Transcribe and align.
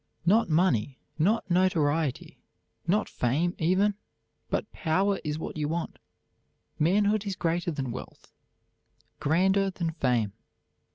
Not 0.25 0.49
money, 0.49 0.97
not 1.19 1.47
notoriety, 1.47 2.41
not 2.87 3.07
fame 3.07 3.53
even, 3.59 3.93
but 4.49 4.71
power 4.71 5.19
is 5.23 5.37
what 5.37 5.57
you 5.57 5.67
want. 5.67 5.99
Manhood 6.79 7.23
is 7.27 7.35
greater 7.35 7.69
than 7.69 7.91
wealth, 7.91 8.33
grander 9.19 9.69
than 9.69 9.91
fame. 9.91 10.33